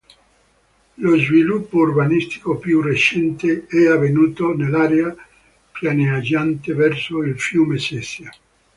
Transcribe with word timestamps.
Lo 0.95 1.15
sviluppo 1.15 1.77
urbanistico 1.77 2.57
più 2.57 2.81
recente 2.81 3.67
è 3.67 3.85
avvenuto 3.85 4.51
nell'area 4.55 5.15
pianeggiante 5.71 6.73
verso 6.73 7.21
il 7.21 7.39
fiume 7.39 7.77
Sesia. 7.77 8.31